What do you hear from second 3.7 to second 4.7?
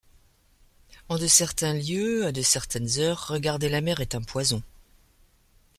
mer est un poison.